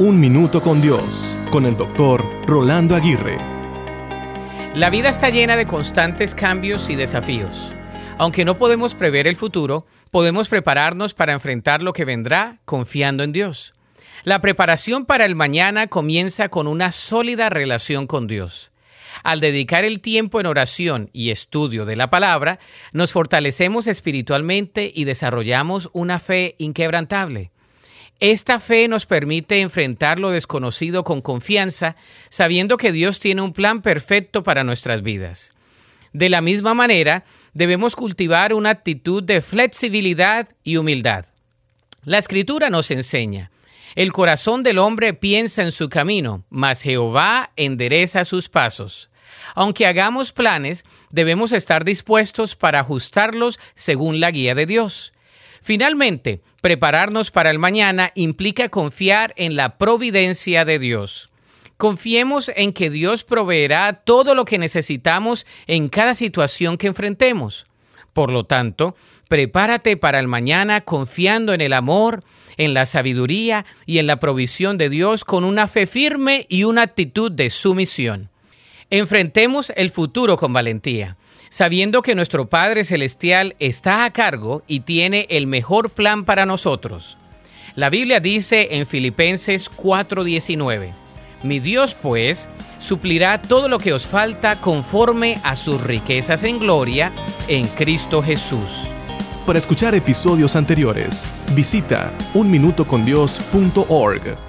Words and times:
Un 0.00 0.20
Minuto 0.20 0.62
con 0.62 0.80
Dios, 0.80 1.36
con 1.50 1.66
el 1.66 1.76
doctor 1.76 2.24
Rolando 2.46 2.94
Aguirre. 2.94 3.36
La 4.76 4.90
vida 4.90 5.08
está 5.08 5.28
llena 5.28 5.56
de 5.56 5.66
constantes 5.66 6.36
cambios 6.36 6.88
y 6.88 6.94
desafíos. 6.94 7.74
Aunque 8.16 8.44
no 8.44 8.56
podemos 8.58 8.94
prever 8.94 9.26
el 9.26 9.34
futuro, 9.34 9.88
podemos 10.12 10.48
prepararnos 10.48 11.14
para 11.14 11.32
enfrentar 11.32 11.82
lo 11.82 11.92
que 11.92 12.04
vendrá 12.04 12.60
confiando 12.64 13.24
en 13.24 13.32
Dios. 13.32 13.72
La 14.22 14.40
preparación 14.40 15.04
para 15.04 15.24
el 15.24 15.34
mañana 15.34 15.88
comienza 15.88 16.48
con 16.48 16.68
una 16.68 16.92
sólida 16.92 17.48
relación 17.48 18.06
con 18.06 18.28
Dios. 18.28 18.70
Al 19.24 19.40
dedicar 19.40 19.84
el 19.84 20.00
tiempo 20.00 20.38
en 20.38 20.46
oración 20.46 21.10
y 21.12 21.30
estudio 21.30 21.84
de 21.86 21.96
la 21.96 22.08
palabra, 22.08 22.60
nos 22.92 23.10
fortalecemos 23.10 23.88
espiritualmente 23.88 24.92
y 24.94 25.06
desarrollamos 25.06 25.90
una 25.92 26.20
fe 26.20 26.54
inquebrantable. 26.58 27.50
Esta 28.20 28.58
fe 28.58 28.88
nos 28.88 29.06
permite 29.06 29.60
enfrentar 29.60 30.18
lo 30.18 30.30
desconocido 30.30 31.04
con 31.04 31.20
confianza, 31.20 31.94
sabiendo 32.28 32.76
que 32.76 32.90
Dios 32.90 33.20
tiene 33.20 33.42
un 33.42 33.52
plan 33.52 33.80
perfecto 33.80 34.42
para 34.42 34.64
nuestras 34.64 35.02
vidas. 35.02 35.52
De 36.12 36.28
la 36.28 36.40
misma 36.40 36.74
manera, 36.74 37.24
debemos 37.52 37.94
cultivar 37.94 38.54
una 38.54 38.70
actitud 38.70 39.22
de 39.22 39.40
flexibilidad 39.40 40.48
y 40.64 40.78
humildad. 40.78 41.26
La 42.02 42.18
escritura 42.18 42.70
nos 42.70 42.90
enseña, 42.90 43.50
el 43.94 44.12
corazón 44.12 44.62
del 44.62 44.78
hombre 44.78 45.14
piensa 45.14 45.62
en 45.62 45.72
su 45.72 45.88
camino, 45.88 46.44
mas 46.50 46.82
Jehová 46.82 47.52
endereza 47.56 48.24
sus 48.24 48.48
pasos. 48.48 49.10
Aunque 49.54 49.86
hagamos 49.86 50.32
planes, 50.32 50.84
debemos 51.10 51.52
estar 51.52 51.84
dispuestos 51.84 52.54
para 52.54 52.80
ajustarlos 52.80 53.58
según 53.74 54.20
la 54.20 54.30
guía 54.30 54.54
de 54.54 54.66
Dios. 54.66 55.12
Finalmente, 55.60 56.40
prepararnos 56.60 57.30
para 57.30 57.50
el 57.50 57.58
mañana 57.58 58.12
implica 58.14 58.68
confiar 58.68 59.34
en 59.36 59.56
la 59.56 59.78
providencia 59.78 60.64
de 60.64 60.78
Dios. 60.78 61.28
Confiemos 61.76 62.50
en 62.56 62.72
que 62.72 62.90
Dios 62.90 63.22
proveerá 63.22 63.92
todo 64.04 64.34
lo 64.34 64.44
que 64.44 64.58
necesitamos 64.58 65.46
en 65.66 65.88
cada 65.88 66.14
situación 66.14 66.76
que 66.76 66.88
enfrentemos. 66.88 67.66
Por 68.12 68.32
lo 68.32 68.44
tanto, 68.44 68.96
prepárate 69.28 69.96
para 69.96 70.18
el 70.18 70.26
mañana 70.26 70.80
confiando 70.80 71.54
en 71.54 71.60
el 71.60 71.72
amor, 71.72 72.20
en 72.56 72.74
la 72.74 72.84
sabiduría 72.84 73.64
y 73.86 73.98
en 73.98 74.08
la 74.08 74.18
provisión 74.18 74.76
de 74.76 74.88
Dios 74.88 75.24
con 75.24 75.44
una 75.44 75.68
fe 75.68 75.86
firme 75.86 76.44
y 76.48 76.64
una 76.64 76.82
actitud 76.82 77.30
de 77.30 77.48
sumisión. 77.48 78.30
Enfrentemos 78.90 79.72
el 79.76 79.90
futuro 79.90 80.36
con 80.36 80.52
valentía 80.52 81.16
sabiendo 81.48 82.02
que 82.02 82.14
nuestro 82.14 82.48
Padre 82.48 82.84
Celestial 82.84 83.56
está 83.58 84.04
a 84.04 84.12
cargo 84.12 84.62
y 84.66 84.80
tiene 84.80 85.26
el 85.30 85.46
mejor 85.46 85.90
plan 85.90 86.24
para 86.24 86.46
nosotros. 86.46 87.18
La 87.74 87.90
Biblia 87.90 88.20
dice 88.20 88.68
en 88.72 88.86
Filipenses 88.86 89.70
4:19, 89.70 90.92
Mi 91.42 91.60
Dios 91.60 91.94
pues 91.94 92.48
suplirá 92.80 93.40
todo 93.40 93.68
lo 93.68 93.78
que 93.78 93.92
os 93.92 94.06
falta 94.06 94.60
conforme 94.60 95.38
a 95.42 95.56
sus 95.56 95.82
riquezas 95.82 96.42
en 96.42 96.58
gloria 96.58 97.12
en 97.46 97.66
Cristo 97.68 98.22
Jesús. 98.22 98.88
Para 99.46 99.58
escuchar 99.58 99.94
episodios 99.94 100.56
anteriores, 100.56 101.26
visita 101.54 102.12
unminutocondios.org. 102.34 104.47